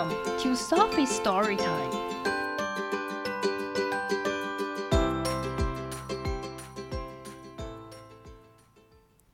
[0.00, 1.90] Welcome to Sophie's Story Time.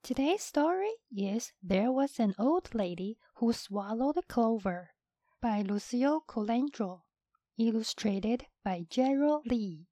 [0.03, 4.91] Today's story is There Was an Old Lady Who Swallowed a Clover
[5.41, 7.03] by Lucille Colandro,
[7.57, 9.87] illustrated by Jared Lee.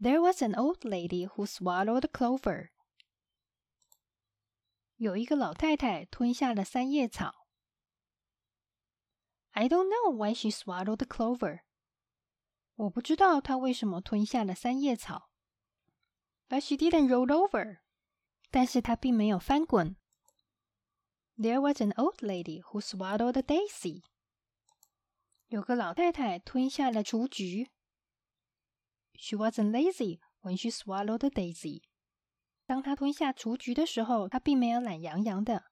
[0.00, 2.70] There was an old lady who swallowed a clover.
[4.96, 7.43] 有一个老太太吞下了三叶草。
[9.53, 11.61] I don't know why she swallowed the clover.
[12.75, 15.29] 我不知道她为什么吞下了三叶草。
[16.47, 17.79] But she didn't roll over.
[18.49, 19.95] 但是她并没有翻滚。
[21.37, 24.03] There was an old lady who swallowed a daisy.
[25.47, 27.69] 有个老太太吞下了雏菊。
[29.15, 31.83] She wasn't lazy when she swallowed a daisy.
[32.65, 35.71] 当她吞下雏菊的时候，她并没有懒洋洋的。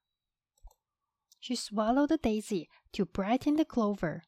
[1.42, 4.24] She swallowed the daisy to brighten the clover.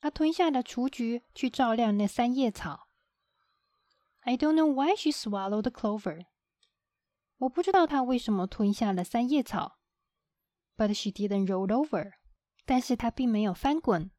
[0.00, 2.88] 她吞下了雏菊去照亮那三叶草。
[4.20, 6.26] I don't know why she swallowed the clover.
[7.38, 9.78] 我不知道她为什么吞下了三叶草。
[10.76, 12.12] But she didn't roll over.
[12.64, 14.10] 但是她并没有翻滚。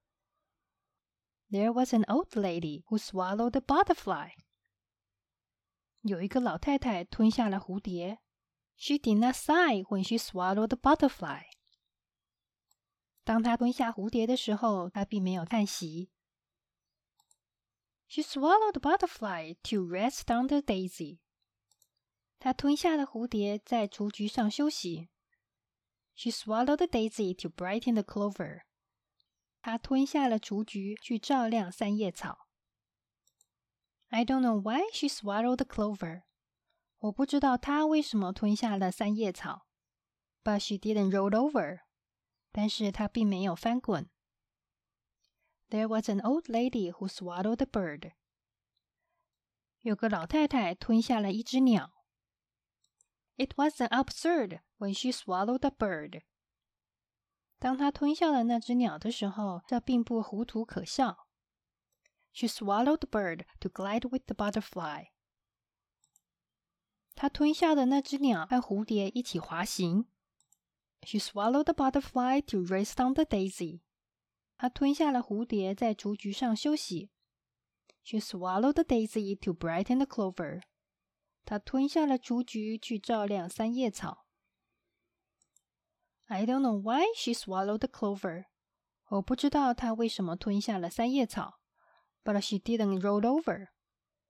[1.50, 4.31] There was an old lady who swallowed a butterfly.
[6.02, 8.19] 有一个老太太吞下了蝴蝶。
[8.75, 11.44] She did not sigh when she swallowed the butterfly.
[13.23, 16.11] 当她吞下蝴蝶的时候，她并没有叹息。
[18.08, 21.19] She swallowed the butterfly to rest on the daisy.
[22.39, 25.09] 她吞下了蝴蝶，在雏菊上休息。
[26.16, 28.61] She swallowed the daisy to brighten the clover.
[29.61, 32.47] 她吞下了雏菊，去照亮三叶草。
[34.08, 36.23] I don't know why she swallowed the clover.
[37.03, 39.67] 我不知道她为什么吞下了三叶草。
[40.44, 41.80] But she didn't roll over.
[42.52, 44.09] 但是她并没有翻滚。
[45.70, 48.14] There was an old lady who swallowed a bird.
[49.82, 51.92] 有个老太太吞下了一只鸟。
[53.37, 56.23] It wasn't absurd when she swallowed a bird.
[57.60, 61.27] 当她吞下了那只鸟的时候，这并不糊涂可笑。
[62.33, 65.05] She swallowed the bird to glide with the butterfly.
[67.14, 70.07] 她吞下的那只鸟和蝴蝶一起滑行。
[71.02, 73.83] She swallowed the butterfly to rest on the daisy.
[74.57, 77.11] 她吞下了蝴蝶，在雏菊上休息。
[78.03, 80.63] She swallowed the daisy to brighten the clover.
[81.45, 84.27] 她吞下了雏菊，去照亮三叶草。
[86.27, 88.47] I don't know why she swallowed the clover.
[89.08, 91.61] 我不知道她为什么吞下了三叶草。
[92.24, 93.69] but she didn't roll over.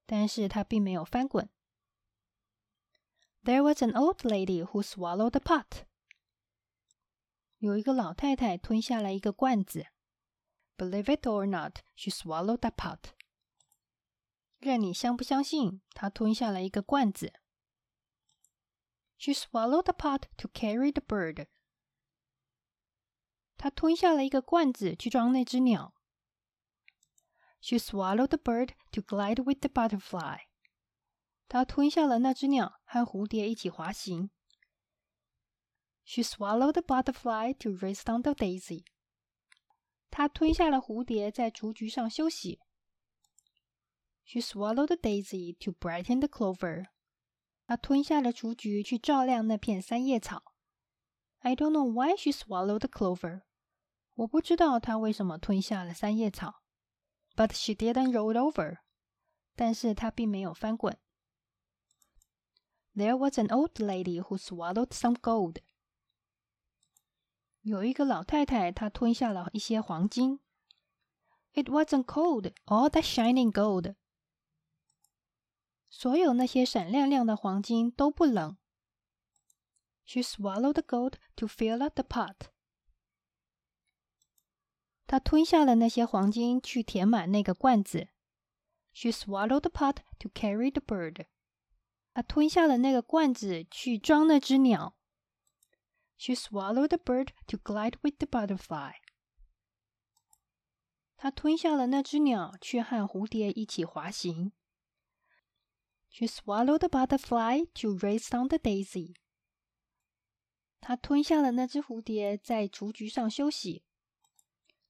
[0.04, 1.48] 但是她并没有翻滚。
[3.43, 5.85] There was an old lady who swallowed a pot.
[7.57, 9.87] 有一个老太太吞下了一个罐子。
[10.77, 13.11] Believe it or not, she swallowed a pot.
[14.59, 17.33] 任你相不相信，她吞下了一个罐子。
[19.17, 21.47] She swallowed a pot to carry the bird.
[23.57, 25.93] 她吞下了一个罐子去装那只鸟。
[27.59, 30.39] She swallowed the bird to glide with the butterfly.
[31.48, 34.30] 她吞下了那只鸟，和蝴蝶一起滑行。
[36.04, 38.84] She swallowed the butterfly to rest on the daisy.
[40.10, 42.60] 她吞下了蝴蝶，在雏菊上休息。
[44.24, 46.86] She swallowed the daisy to brighten the clover.
[47.66, 50.42] 她吞下了雏菊，去照亮那片三叶草。
[51.40, 53.42] I don't know why she swallowed the clover.
[54.14, 56.62] 我不知道她为什么吞下了三叶草。
[57.36, 58.78] but she didn't roll over.
[59.56, 60.98] 但是她并没有翻滚。
[62.95, 65.61] There was an old lady who swallowed some gold.
[67.61, 70.39] 有一个老太太，她吞下了一些黄金。
[71.53, 73.95] It wasn't cold, all that shining gold.
[75.89, 78.57] 所有那些闪亮亮的黄金都不冷。
[80.05, 82.51] She swallowed the gold to fill up the pot.
[85.07, 88.09] 她吞下了那些黄金，去填满那个罐子。
[88.93, 91.25] She swallowed the pot to carry the bird.
[92.14, 94.96] 他吞下了那个罐子，去装那只鸟。
[96.16, 98.92] She swallowed the bird to glide with the butterfly.
[101.16, 104.52] 她吞下了那只鸟，去和蝴蝶一起滑行。
[106.08, 109.16] She swallowed the butterfly to rest on the daisy.
[110.80, 113.82] 她吞下了那只蝴蝶，在雏菊上休息。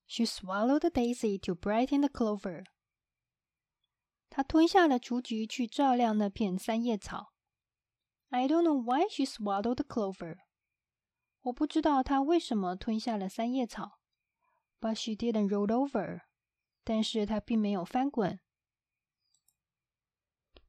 [0.07, 2.67] She swallowed the daisy to brighten the clover.
[4.29, 7.33] 她吞下了雏菊，去照亮那片三叶草。
[8.31, 10.39] I don't know why she swallowed the clover.
[11.43, 14.01] 我不知道她为什么吞下了三叶草
[14.81, 16.23] ，but she didn't roll over。
[16.83, 18.41] 但是她并没有翻滚。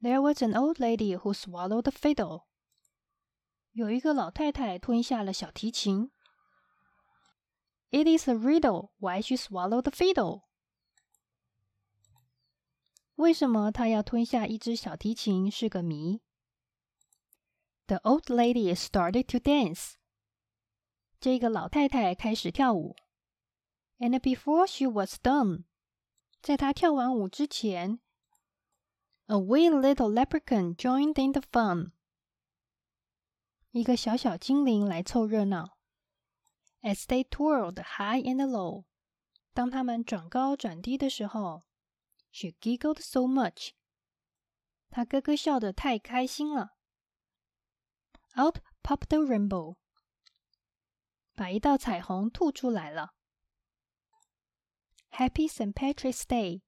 [0.01, 2.43] There was an old lady who swallowed the fiddle。
[3.71, 6.11] 有一个老太太吞下了小提琴。
[7.89, 10.43] It is a riddle why she swallowed the fiddle。
[13.16, 16.20] 为什么她要吞下一只小提琴是个谜。
[17.86, 19.94] The old lady started to dance。
[21.20, 22.96] 这个老太太开始跳舞。
[23.98, 25.64] And before she was done，
[26.40, 28.00] 在她跳完舞之前，
[29.26, 31.92] a wee little leprechaun joined in the fun。
[33.72, 35.76] 一个小小精灵来凑热闹。
[36.80, 38.84] As they twirled high and low，
[39.52, 41.64] 当他们转高转低的时候。
[42.34, 43.72] She giggled so much.
[44.90, 46.76] 她咯咯笑得太开心了。
[48.36, 49.76] Out popped the rainbow.
[51.34, 53.14] 把一道彩虹吐出来了。
[55.10, 55.72] Happy St.
[55.72, 56.62] Patrick's Day.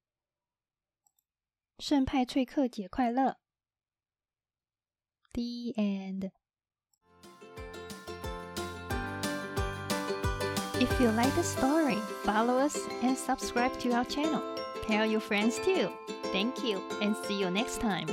[1.79, 3.39] 圣派翠克节快乐。
[5.33, 6.31] The end.
[10.81, 14.56] If you like the story, follow us and subscribe to our channel.
[14.88, 15.89] Tell your friends too.
[16.31, 18.07] Thank you and see you next time.